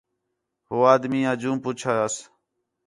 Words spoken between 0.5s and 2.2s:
ہو آدمی آجوں پُچھس